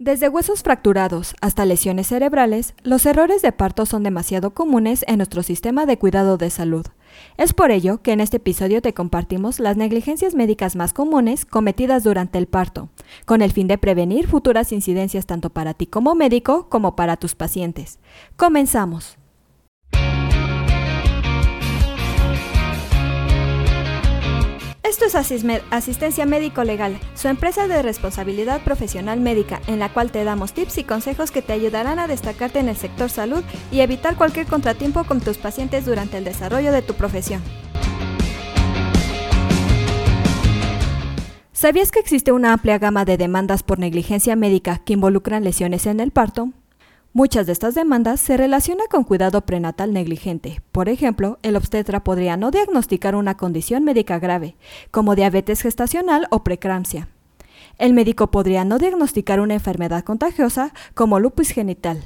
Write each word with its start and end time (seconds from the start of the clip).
Desde 0.00 0.28
huesos 0.28 0.64
fracturados 0.64 1.36
hasta 1.40 1.64
lesiones 1.64 2.08
cerebrales, 2.08 2.74
los 2.82 3.06
errores 3.06 3.42
de 3.42 3.52
parto 3.52 3.86
son 3.86 4.02
demasiado 4.02 4.50
comunes 4.52 5.04
en 5.06 5.18
nuestro 5.18 5.44
sistema 5.44 5.86
de 5.86 5.98
cuidado 5.98 6.36
de 6.36 6.50
salud. 6.50 6.84
Es 7.36 7.52
por 7.52 7.70
ello 7.70 8.02
que 8.02 8.10
en 8.10 8.18
este 8.18 8.38
episodio 8.38 8.82
te 8.82 8.92
compartimos 8.92 9.60
las 9.60 9.76
negligencias 9.76 10.34
médicas 10.34 10.74
más 10.74 10.92
comunes 10.92 11.44
cometidas 11.44 12.02
durante 12.02 12.38
el 12.38 12.48
parto, 12.48 12.88
con 13.24 13.40
el 13.40 13.52
fin 13.52 13.68
de 13.68 13.78
prevenir 13.78 14.26
futuras 14.26 14.72
incidencias 14.72 15.26
tanto 15.26 15.50
para 15.50 15.74
ti 15.74 15.86
como 15.86 16.16
médico 16.16 16.68
como 16.68 16.96
para 16.96 17.16
tus 17.16 17.36
pacientes. 17.36 18.00
Comenzamos. 18.34 19.16
Esto 24.94 25.06
es 25.06 25.42
Asistencia 25.72 26.24
Médico 26.24 26.62
Legal, 26.62 27.00
su 27.16 27.26
empresa 27.26 27.66
de 27.66 27.82
responsabilidad 27.82 28.62
profesional 28.62 29.18
médica, 29.18 29.60
en 29.66 29.80
la 29.80 29.92
cual 29.92 30.12
te 30.12 30.22
damos 30.22 30.52
tips 30.52 30.78
y 30.78 30.84
consejos 30.84 31.32
que 31.32 31.42
te 31.42 31.52
ayudarán 31.52 31.98
a 31.98 32.06
destacarte 32.06 32.60
en 32.60 32.68
el 32.68 32.76
sector 32.76 33.10
salud 33.10 33.42
y 33.72 33.80
evitar 33.80 34.16
cualquier 34.16 34.46
contratiempo 34.46 35.02
con 35.02 35.20
tus 35.20 35.36
pacientes 35.36 35.84
durante 35.84 36.18
el 36.18 36.22
desarrollo 36.22 36.70
de 36.70 36.80
tu 36.80 36.94
profesión. 36.94 37.42
¿Sabías 41.50 41.90
que 41.90 41.98
existe 41.98 42.30
una 42.30 42.52
amplia 42.52 42.78
gama 42.78 43.04
de 43.04 43.16
demandas 43.16 43.64
por 43.64 43.80
negligencia 43.80 44.36
médica 44.36 44.78
que 44.84 44.92
involucran 44.92 45.42
lesiones 45.42 45.86
en 45.86 45.98
el 45.98 46.12
parto? 46.12 46.50
Muchas 47.16 47.46
de 47.46 47.52
estas 47.52 47.76
demandas 47.76 48.18
se 48.18 48.36
relacionan 48.36 48.88
con 48.90 49.04
cuidado 49.04 49.42
prenatal 49.42 49.92
negligente. 49.92 50.60
Por 50.72 50.88
ejemplo, 50.88 51.38
el 51.42 51.54
obstetra 51.54 52.02
podría 52.02 52.36
no 52.36 52.50
diagnosticar 52.50 53.14
una 53.14 53.36
condición 53.36 53.84
médica 53.84 54.18
grave, 54.18 54.56
como 54.90 55.14
diabetes 55.14 55.62
gestacional 55.62 56.26
o 56.30 56.42
preeclampsia. 56.42 57.06
El 57.78 57.92
médico 57.92 58.32
podría 58.32 58.64
no 58.64 58.78
diagnosticar 58.78 59.38
una 59.38 59.54
enfermedad 59.54 60.02
contagiosa 60.02 60.74
como 60.94 61.20
lupus 61.20 61.50
genital. 61.50 62.02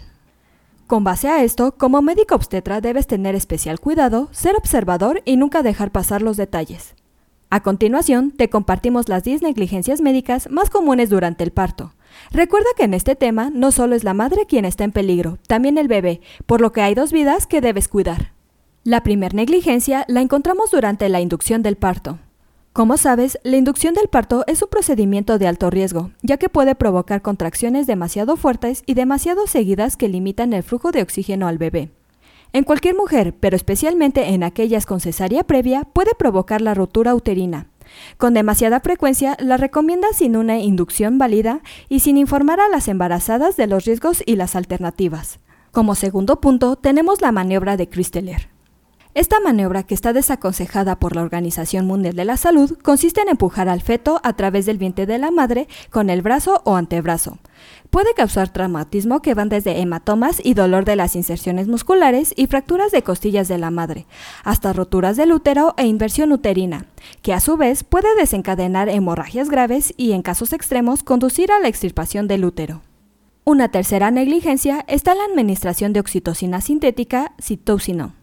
Con 0.87 1.05
base 1.05 1.29
a 1.29 1.43
esto, 1.43 1.72
como 1.72 2.03
médico 2.03 2.34
obstetra 2.34 2.83
debes 2.83 3.06
tener 3.06 3.34
especial 3.34 3.81
cuidado, 3.81 4.28
ser 4.33 4.56
observador 4.56 5.22
y 5.25 5.37
nunca 5.39 5.62
dejar 5.62 5.91
pasar 5.91 6.20
los 6.20 6.37
detalles. 6.37 6.95
A 7.48 7.62
continuación, 7.62 8.31
te 8.31 8.50
compartimos 8.50 9.09
las 9.09 9.25
10 9.25 9.41
negligencias 9.41 10.03
médicas 10.03 10.50
más 10.50 10.69
comunes 10.69 11.09
durante 11.09 11.45
el 11.45 11.50
parto. 11.50 11.95
Recuerda 12.31 12.69
que 12.77 12.84
en 12.84 12.95
este 12.95 13.17
tema 13.17 13.51
no 13.53 13.73
solo 13.73 13.95
es 13.95 14.05
la 14.05 14.14
madre 14.14 14.47
quien 14.47 14.64
está 14.64 14.84
en 14.84 14.92
peligro, 14.92 15.39
también 15.47 15.78
el 15.78 15.89
bebé, 15.89 16.20
por 16.47 16.61
lo 16.61 16.73
que 16.73 16.83
hay 16.83 16.95
dos 16.95 17.12
vidas 17.12 17.47
que 17.47 17.61
debes 17.61 17.89
cuidar. 17.89 18.33
La 18.84 19.03
primer 19.03 19.34
negligencia 19.34 20.05
la 20.09 20.20
encontramos 20.20 20.70
durante 20.70 21.09
la 21.09 21.20
inducción 21.20 21.62
del 21.62 21.77
parto. 21.77 22.19
Como 22.73 22.97
sabes, 22.97 23.39
la 23.42 23.56
inducción 23.56 23.95
del 23.95 24.09
parto 24.09 24.45
es 24.47 24.62
un 24.62 24.69
procedimiento 24.69 25.39
de 25.39 25.48
alto 25.48 25.69
riesgo, 25.69 26.11
ya 26.23 26.37
que 26.37 26.48
puede 26.48 26.75
provocar 26.75 27.23
contracciones 27.23 27.87
demasiado 27.87 28.37
fuertes 28.37 28.83
y 28.87 28.95
demasiado 28.95 29.47
seguidas 29.47 29.97
que 29.97 30.09
limitan 30.09 30.53
el 30.53 30.62
flujo 30.62 30.93
de 30.93 31.03
oxígeno 31.03 31.48
al 31.48 31.59
bebé. 31.59 31.91
En 32.53 32.65
cualquier 32.65 32.95
mujer, 32.95 33.34
pero 33.39 33.56
especialmente 33.56 34.28
en 34.28 34.43
aquellas 34.43 34.87
con 34.87 35.00
cesárea 35.00 35.45
previa, 35.45 35.84
puede 35.84 36.15
provocar 36.15 36.62
la 36.62 36.72
rotura 36.72 37.15
uterina, 37.15 37.67
con 38.17 38.34
demasiada 38.34 38.81
frecuencia 38.81 39.36
la 39.41 39.56
recomienda 39.56 40.08
sin 40.12 40.36
una 40.36 40.58
inducción 40.58 41.19
válida 41.19 41.61
y 41.89 42.00
sin 42.00 42.17
informar 42.17 42.61
a 42.61 42.69
las 42.69 42.89
embarazadas 42.89 43.56
de 43.56 43.67
los 43.67 43.84
riesgos 43.84 44.22
y 44.27 44.36
las 44.36 44.56
alternativas. 44.56 45.39
Como 45.72 45.94
segundo 45.94 46.41
punto 46.41 46.77
tenemos 46.77 47.20
la 47.20 47.33
maniobra 47.33 47.77
de 47.77 47.89
Christeler. 47.89 48.58
Esta 49.14 49.41
maniobra, 49.41 49.83
que 49.83 49.95
está 49.95 50.12
desaconsejada 50.12 50.98
por 50.98 51.17
la 51.17 51.23
Organización 51.23 51.87
Mundial 51.87 52.14
de 52.14 52.25
la 52.25 52.37
Salud, 52.37 52.78
consiste 52.83 53.20
en 53.20 53.31
empujar 53.31 53.69
al 53.69 53.81
feto 53.81 54.20
a 54.23 54.34
través 54.34 54.67
del 54.67 54.78
vientre 54.78 55.06
de 55.06 55.19
la 55.19 55.31
madre 55.31 55.67
con 55.91 56.11
el 56.11 56.23
brazo 56.23 56.61
o 56.65 56.77
antebrazo. 56.77 57.39
Puede 57.91 58.12
causar 58.15 58.53
traumatismo 58.53 59.20
que 59.23 59.34
van 59.34 59.48
desde 59.48 59.81
hematomas 59.81 60.41
y 60.45 60.55
dolor 60.55 60.84
de 60.84 60.95
las 60.95 61.17
inserciones 61.17 61.69
musculares 61.69 62.34
y 62.37 62.47
fracturas 62.47 62.92
de 62.92 63.03
costillas 63.03 63.48
de 63.48 63.59
la 63.59 63.70
madre, 63.70 64.06
hasta 64.45 64.73
roturas 64.73 65.17
del 65.17 65.33
útero 65.33 65.75
e 65.78 65.87
inversión 65.87 66.31
uterina, 66.31 66.87
que 67.22 67.32
a 67.32 67.41
su 67.41 67.56
vez 67.56 67.84
puede 67.84 68.15
desencadenar 68.16 68.88
hemorragias 68.88 69.49
graves 69.49 69.94
y 69.97 70.12
en 70.12 70.22
casos 70.22 70.53
extremos 70.53 71.03
conducir 71.03 71.50
a 71.50 71.61
la 71.61 71.69
extirpación 71.69 72.28
del 72.28 72.44
útero. 72.44 72.82
Una 73.44 73.71
tercera 73.71 74.11
negligencia 74.11 74.84
está 74.87 75.15
la 75.15 75.25
administración 75.25 75.94
de 75.94 76.00
oxitocina 76.00 76.61
sintética, 76.61 77.32
citocino. 77.41 78.18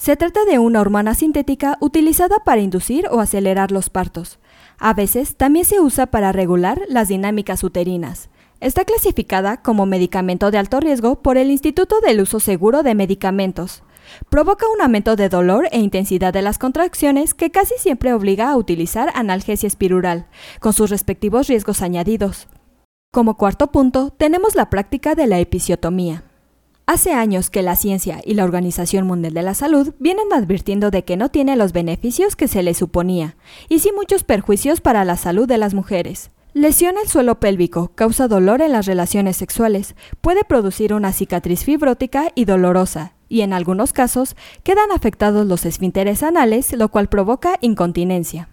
Se 0.00 0.16
trata 0.16 0.46
de 0.46 0.58
una 0.58 0.80
hormona 0.80 1.14
sintética 1.14 1.76
utilizada 1.78 2.38
para 2.38 2.62
inducir 2.62 3.06
o 3.10 3.20
acelerar 3.20 3.70
los 3.70 3.90
partos. 3.90 4.38
A 4.78 4.94
veces 4.94 5.36
también 5.36 5.66
se 5.66 5.78
usa 5.78 6.06
para 6.06 6.32
regular 6.32 6.80
las 6.88 7.08
dinámicas 7.08 7.62
uterinas. 7.62 8.30
Está 8.60 8.86
clasificada 8.86 9.60
como 9.60 9.84
medicamento 9.84 10.50
de 10.50 10.56
alto 10.56 10.80
riesgo 10.80 11.16
por 11.20 11.36
el 11.36 11.50
Instituto 11.50 12.00
del 12.00 12.22
Uso 12.22 12.40
Seguro 12.40 12.82
de 12.82 12.94
Medicamentos. 12.94 13.82
Provoca 14.30 14.64
un 14.74 14.80
aumento 14.80 15.16
de 15.16 15.28
dolor 15.28 15.68
e 15.70 15.80
intensidad 15.80 16.32
de 16.32 16.40
las 16.40 16.56
contracciones 16.56 17.34
que 17.34 17.50
casi 17.50 17.74
siempre 17.76 18.14
obliga 18.14 18.50
a 18.50 18.56
utilizar 18.56 19.12
analgesia 19.14 19.66
espirural, 19.66 20.28
con 20.60 20.72
sus 20.72 20.88
respectivos 20.88 21.46
riesgos 21.46 21.82
añadidos. 21.82 22.48
Como 23.12 23.36
cuarto 23.36 23.66
punto, 23.66 24.14
tenemos 24.16 24.54
la 24.54 24.70
práctica 24.70 25.14
de 25.14 25.26
la 25.26 25.40
episiotomía. 25.40 26.24
Hace 26.92 27.12
años 27.12 27.50
que 27.50 27.62
la 27.62 27.76
ciencia 27.76 28.20
y 28.24 28.34
la 28.34 28.42
Organización 28.42 29.06
Mundial 29.06 29.32
de 29.32 29.42
la 29.42 29.54
Salud 29.54 29.94
vienen 30.00 30.32
advirtiendo 30.32 30.90
de 30.90 31.04
que 31.04 31.16
no 31.16 31.28
tiene 31.28 31.54
los 31.54 31.72
beneficios 31.72 32.34
que 32.34 32.48
se 32.48 32.64
le 32.64 32.74
suponía, 32.74 33.36
y 33.68 33.78
sí 33.78 33.92
muchos 33.94 34.24
perjuicios 34.24 34.80
para 34.80 35.04
la 35.04 35.16
salud 35.16 35.46
de 35.46 35.56
las 35.56 35.72
mujeres. 35.72 36.32
Lesiona 36.52 37.00
el 37.00 37.08
suelo 37.08 37.38
pélvico, 37.38 37.92
causa 37.94 38.26
dolor 38.26 38.60
en 38.60 38.72
las 38.72 38.86
relaciones 38.86 39.36
sexuales, 39.36 39.94
puede 40.20 40.42
producir 40.42 40.92
una 40.92 41.12
cicatriz 41.12 41.62
fibrótica 41.62 42.32
y 42.34 42.44
dolorosa, 42.44 43.12
y 43.28 43.42
en 43.42 43.52
algunos 43.52 43.92
casos 43.92 44.34
quedan 44.64 44.90
afectados 44.90 45.46
los 45.46 45.66
esfínteres 45.66 46.24
anales, 46.24 46.72
lo 46.72 46.88
cual 46.88 47.08
provoca 47.08 47.56
incontinencia. 47.60 48.48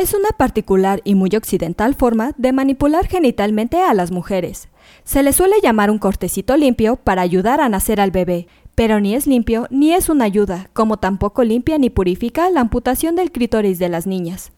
Es 0.00 0.14
una 0.14 0.30
particular 0.30 1.02
y 1.04 1.14
muy 1.14 1.28
occidental 1.36 1.94
forma 1.94 2.32
de 2.38 2.52
manipular 2.52 3.06
genitalmente 3.06 3.82
a 3.82 3.92
las 3.92 4.10
mujeres. 4.10 4.68
Se 5.04 5.22
le 5.22 5.34
suele 5.34 5.56
llamar 5.62 5.90
un 5.90 5.98
cortecito 5.98 6.56
limpio 6.56 6.96
para 6.96 7.20
ayudar 7.20 7.60
a 7.60 7.68
nacer 7.68 8.00
al 8.00 8.10
bebé, 8.10 8.46
pero 8.74 8.98
ni 8.98 9.14
es 9.14 9.26
limpio 9.26 9.66
ni 9.68 9.92
es 9.92 10.08
una 10.08 10.24
ayuda, 10.24 10.70
como 10.72 10.96
tampoco 10.96 11.44
limpia 11.44 11.76
ni 11.76 11.90
purifica 11.90 12.48
la 12.48 12.62
amputación 12.62 13.14
del 13.14 13.30
clítoris 13.30 13.78
de 13.78 13.90
las 13.90 14.06
niñas. 14.06 14.52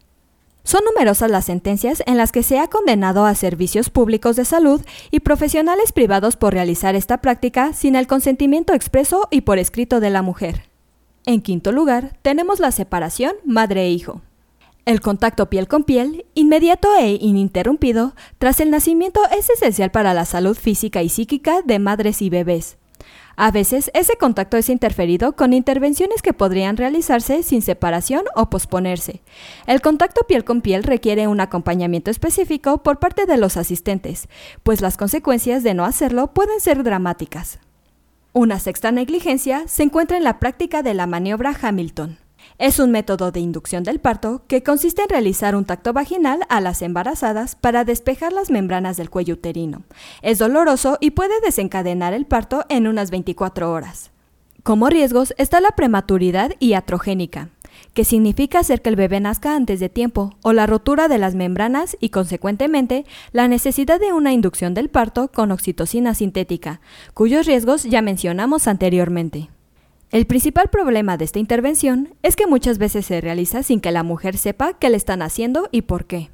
Son 0.62 0.82
numerosas 0.84 1.28
las 1.28 1.47
sentencias 1.47 2.04
en 2.06 2.19
las 2.19 2.30
que 2.30 2.44
se 2.44 2.60
ha 2.60 2.69
condenado 2.69 3.26
a 3.26 3.34
servicios 3.34 3.91
públicos 3.91 4.36
de 4.36 4.44
salud 4.44 4.80
y 5.10 5.19
profesionales 5.19 5.91
privados 5.91 6.36
por 6.36 6.53
realizar 6.53 6.94
esta 6.94 7.20
práctica 7.20 7.72
sin 7.72 7.97
el 7.97 8.06
consentimiento 8.06 8.74
expreso 8.74 9.26
y 9.32 9.41
por 9.41 9.59
escrito 9.59 9.98
de 9.98 10.10
la 10.10 10.22
mujer. 10.22 10.69
En 11.26 11.42
quinto 11.42 11.72
lugar, 11.72 12.16
tenemos 12.22 12.60
la 12.60 12.70
separación 12.70 13.34
madre-hijo. 13.44 14.20
El 14.84 15.00
contacto 15.00 15.48
piel 15.48 15.69
con 15.69 15.84
piel, 15.84 16.26
inmediato 16.34 16.88
e 16.98 17.12
ininterrumpido, 17.12 18.16
tras 18.38 18.59
el 18.59 18.70
nacimiento 18.70 19.20
es 19.31 19.48
esencial 19.48 19.93
para 19.93 20.12
la 20.12 20.25
salud 20.25 20.56
física 20.56 21.04
y 21.04 21.09
psíquica 21.09 21.62
de 21.62 21.78
madres 21.78 22.20
y 22.20 22.31
bebés. 22.31 22.78
A 23.37 23.53
veces 23.53 23.92
ese 23.94 24.16
contacto 24.16 24.56
es 24.56 24.69
interferido 24.69 25.37
con 25.37 25.53
intervenciones 25.53 26.21
que 26.21 26.32
podrían 26.32 26.76
realizarse 26.76 27.44
sin 27.44 27.62
separación 27.62 28.25
o 28.34 28.50
posponerse. 28.50 29.22
El 29.69 29.81
contacto 29.81 30.26
piel 30.26 30.44
con 30.44 30.62
piel 30.62 30.82
requiere 30.82 31.28
un 31.28 31.41
acompañamiento 31.41 32.10
específico 32.10 32.82
por 32.82 32.98
parte 32.98 33.25
de 33.25 33.37
los 33.37 33.56
asistentes, 33.56 34.28
pues 34.65 34.81
las 34.81 34.97
consecuencias 34.97 35.62
de 35.62 35.75
no 35.75 35.84
hacerlo 35.84 36.34
pueden 36.34 36.59
ser 36.59 36.82
dramáticas. 36.82 37.60
Una 38.32 38.59
sexta 38.59 38.91
negligencia 38.91 39.62
se 39.69 39.84
encuentra 39.84 40.16
en 40.16 40.25
la 40.25 40.41
práctica 40.41 40.82
de 40.82 40.94
la 40.94 41.06
maniobra 41.06 41.56
Hamilton. 41.60 42.19
Es 42.58 42.78
un 42.78 42.91
método 42.91 43.32
de 43.32 43.41
inducción 43.41 43.82
del 43.82 44.00
parto 44.00 44.42
que 44.47 44.62
consiste 44.62 45.03
en 45.03 45.08
realizar 45.08 45.56
un 45.56 45.64
tacto 45.64 45.92
vaginal 45.92 46.41
a 46.48 46.60
las 46.60 46.82
embarazadas 46.82 47.56
para 47.56 47.84
despejar 47.84 48.32
las 48.32 48.50
membranas 48.50 48.97
del 48.97 49.10
cuello 49.10 49.34
uterino. 49.34 49.82
Es 50.22 50.38
doloroso 50.38 50.98
y 51.00 51.10
puede 51.10 51.41
desencadenar 51.41 52.15
el 52.15 52.27
parto 52.27 52.65
en 52.68 52.86
unas 52.86 53.10
24 53.10 53.71
horas. 53.72 54.10
Como 54.62 54.89
riesgos 54.89 55.34
está 55.39 55.60
la 55.60 55.72
prematuridad 55.72 56.53
iatrogénica, 56.60 57.48
que 57.94 58.04
significa 58.04 58.60
hacer 58.60 58.80
que 58.80 58.91
el 58.91 58.97
bebé 58.97 59.18
nazca 59.18 59.56
antes 59.56 59.80
de 59.80 59.88
tiempo, 59.88 60.36
o 60.42 60.53
la 60.53 60.66
rotura 60.66 61.09
de 61.09 61.18
las 61.18 61.34
membranas 61.34 61.97
y, 62.00 62.10
consecuentemente, 62.10 63.04
la 63.33 63.48
necesidad 63.48 63.98
de 63.98 64.12
una 64.12 64.33
inducción 64.33 64.72
del 64.74 64.88
parto 64.88 65.28
con 65.28 65.50
oxitocina 65.50 66.15
sintética, 66.15 66.80
cuyos 67.12 67.47
riesgos 67.47 67.83
ya 67.83 68.03
mencionamos 68.03 68.68
anteriormente. 68.68 69.50
El 70.12 70.26
principal 70.26 70.68
problema 70.68 71.16
de 71.16 71.24
esta 71.24 71.38
intervención 71.38 72.14
es 72.22 72.36
que 72.36 72.47
muchas 72.47 72.76
veces 72.76 73.06
se 73.06 73.22
realiza 73.22 73.62
sin 73.62 73.80
que 73.80 73.91
la 73.92 74.03
mujer 74.03 74.36
sepa 74.36 74.74
qué 74.74 74.91
le 74.91 74.98
están 74.98 75.22
haciendo 75.22 75.70
y 75.72 75.82
por 75.82 76.04
qué. 76.04 76.30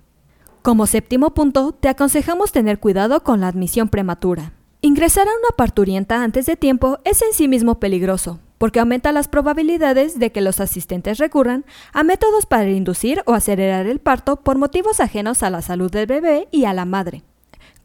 Como 0.63 0.89
séptimo 0.89 1.33
punto, 1.33 1.71
te 1.71 1.89
aconsejamos 1.89 2.51
tener 2.51 2.81
cuidado 2.81 3.23
con 3.23 3.41
la 3.41 3.47
admisión 3.47 3.89
prematura. 3.89 4.53
Ingresar 4.81 5.29
a 5.29 5.31
una 5.31 5.57
parturienta 5.57 6.25
antes 6.25 6.47
de 6.47 6.57
tiempo 6.57 6.99
es 7.05 7.23
en 7.23 7.33
sí 7.33 7.47
mismo 7.47 7.79
peligroso, 7.79 8.41
porque 8.59 8.81
aumenta 8.81 9.13
las 9.13 9.29
probabilidades 9.29 10.19
de 10.19 10.33
que 10.33 10.41
los 10.41 10.59
asistentes 10.59 11.19
recurran 11.19 11.65
a 11.93 12.03
métodos 12.03 12.47
para 12.47 12.69
inducir 12.69 13.23
o 13.27 13.33
acelerar 13.33 13.87
el 13.87 14.01
parto 14.01 14.41
por 14.41 14.59
motivos 14.59 14.99
ajenos 14.99 15.45
a 15.45 15.51
la 15.51 15.63
salud 15.63 15.89
del 15.89 16.07
bebé 16.07 16.49
y 16.51 16.65
a 16.65 16.73
la 16.73 16.85
madre. 16.85 17.23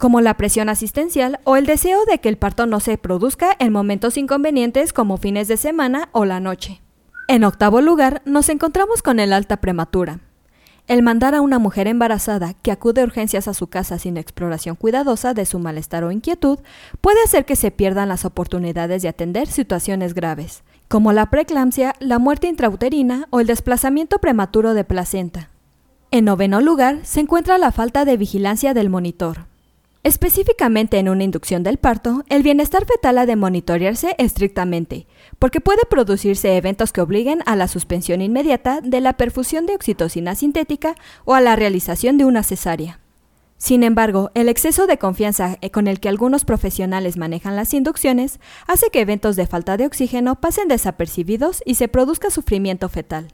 Como 0.03 0.19
la 0.19 0.33
presión 0.33 0.67
asistencial 0.67 1.39
o 1.45 1.55
el 1.55 1.65
deseo 1.65 2.03
de 2.03 2.17
que 2.17 2.27
el 2.27 2.35
parto 2.35 2.65
no 2.65 2.81
se 2.81 2.97
produzca 2.97 3.55
en 3.57 3.71
momentos 3.71 4.17
inconvenientes 4.17 4.91
como 4.91 5.15
fines 5.15 5.47
de 5.47 5.55
semana 5.55 6.09
o 6.11 6.25
la 6.25 6.41
noche. 6.41 6.81
En 7.29 7.45
octavo 7.45 7.79
lugar, 7.79 8.21
nos 8.25 8.49
encontramos 8.49 9.01
con 9.01 9.21
el 9.21 9.31
alta 9.31 9.61
prematura. 9.61 10.19
El 10.87 11.03
mandar 11.03 11.35
a 11.35 11.39
una 11.39 11.57
mujer 11.57 11.87
embarazada 11.87 12.53
que 12.53 12.73
acude 12.73 12.99
a 12.99 13.05
urgencias 13.05 13.47
a 13.47 13.53
su 13.53 13.67
casa 13.67 13.97
sin 13.97 14.17
exploración 14.17 14.75
cuidadosa 14.75 15.33
de 15.33 15.45
su 15.45 15.57
malestar 15.57 16.03
o 16.03 16.11
inquietud 16.11 16.59
puede 16.99 17.23
hacer 17.23 17.45
que 17.45 17.55
se 17.55 17.71
pierdan 17.71 18.09
las 18.09 18.25
oportunidades 18.25 19.03
de 19.03 19.07
atender 19.07 19.47
situaciones 19.47 20.13
graves, 20.13 20.63
como 20.89 21.13
la 21.13 21.29
preeclampsia, 21.29 21.95
la 22.01 22.19
muerte 22.19 22.47
intrauterina 22.47 23.29
o 23.29 23.39
el 23.39 23.47
desplazamiento 23.47 24.19
prematuro 24.19 24.73
de 24.73 24.83
placenta. 24.83 25.49
En 26.11 26.25
noveno 26.25 26.59
lugar 26.59 26.99
se 27.03 27.21
encuentra 27.21 27.57
la 27.57 27.71
falta 27.71 28.03
de 28.03 28.17
vigilancia 28.17 28.73
del 28.73 28.89
monitor. 28.89 29.52
Específicamente 30.03 30.99
en 30.99 31.07
una 31.07 31.23
inducción 31.23 31.63
del 31.63 31.77
parto, 31.77 32.25
el 32.27 32.43
bienestar 32.43 32.85
fetal 32.85 33.17
ha 33.19 33.25
de 33.25 33.37
monitorearse 33.37 34.15
estrictamente, 34.17 35.07
porque 35.39 35.61
puede 35.61 35.83
producirse 35.89 36.57
eventos 36.57 36.91
que 36.91 36.99
obliguen 36.99 37.41
a 37.45 37.55
la 37.55 37.69
suspensión 37.69 38.21
inmediata 38.21 38.81
de 38.81 38.99
la 38.99 39.13
perfusión 39.13 39.65
de 39.65 39.75
oxitocina 39.75 40.35
sintética 40.35 40.95
o 41.23 41.35
a 41.35 41.41
la 41.41 41.55
realización 41.55 42.17
de 42.17 42.25
una 42.25 42.43
cesárea. 42.43 42.99
Sin 43.55 43.81
embargo, 43.81 44.29
el 44.33 44.49
exceso 44.49 44.87
de 44.87 44.97
confianza 44.97 45.57
con 45.71 45.87
el 45.87 46.01
que 46.01 46.09
algunos 46.09 46.43
profesionales 46.43 47.15
manejan 47.15 47.55
las 47.55 47.73
inducciones 47.73 48.41
hace 48.67 48.89
que 48.89 48.99
eventos 48.99 49.37
de 49.37 49.47
falta 49.47 49.77
de 49.77 49.85
oxígeno 49.85 50.35
pasen 50.35 50.67
desapercibidos 50.67 51.63
y 51.65 51.75
se 51.75 51.87
produzca 51.87 52.29
sufrimiento 52.29 52.89
fetal. 52.89 53.29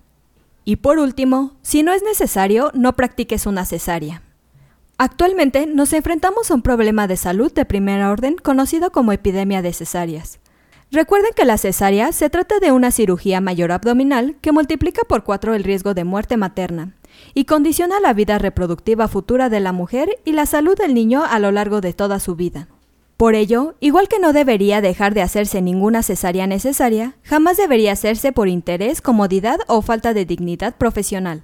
Y 0.65 0.75
por 0.75 0.99
último, 0.99 1.55
si 1.63 1.81
no 1.81 1.93
es 1.93 2.03
necesario, 2.03 2.69
no 2.75 2.95
practiques 2.95 3.47
una 3.47 3.65
cesárea. 3.65 4.21
Actualmente 5.01 5.65
nos 5.65 5.93
enfrentamos 5.93 6.51
a 6.51 6.55
un 6.55 6.61
problema 6.61 7.07
de 7.07 7.15
salud 7.15 7.53
de 7.53 7.63
primera 7.63 8.11
orden 8.11 8.35
conocido 8.35 8.91
como 8.91 9.13
epidemia 9.13 9.61
de 9.61 9.71
cesáreas. 9.71 10.39
Recuerden 10.91 11.31
que 11.33 11.45
la 11.45 11.57
cesárea 11.57 12.11
se 12.11 12.29
trata 12.29 12.59
de 12.59 12.73
una 12.73 12.91
cirugía 12.91 13.39
mayor 13.39 13.71
abdominal 13.71 14.35
que 14.41 14.51
multiplica 14.51 15.03
por 15.07 15.23
cuatro 15.23 15.53
el 15.53 15.63
riesgo 15.63 15.93
de 15.93 16.03
muerte 16.03 16.35
materna 16.35 16.97
y 17.33 17.45
condiciona 17.45 18.01
la 18.01 18.11
vida 18.11 18.39
reproductiva 18.39 19.07
futura 19.07 19.47
de 19.47 19.61
la 19.61 19.71
mujer 19.71 20.19
y 20.25 20.33
la 20.33 20.45
salud 20.45 20.77
del 20.77 20.93
niño 20.93 21.23
a 21.23 21.39
lo 21.39 21.53
largo 21.53 21.79
de 21.79 21.93
toda 21.93 22.19
su 22.19 22.35
vida. 22.35 22.67
Por 23.15 23.35
ello, 23.35 23.75
igual 23.79 24.09
que 24.09 24.19
no 24.19 24.33
debería 24.33 24.81
dejar 24.81 25.13
de 25.13 25.21
hacerse 25.21 25.61
ninguna 25.61 26.03
cesárea 26.03 26.45
necesaria, 26.45 27.15
jamás 27.23 27.55
debería 27.55 27.93
hacerse 27.93 28.33
por 28.33 28.49
interés, 28.49 28.99
comodidad 28.99 29.59
o 29.67 29.81
falta 29.81 30.13
de 30.13 30.25
dignidad 30.25 30.75
profesional. 30.75 31.43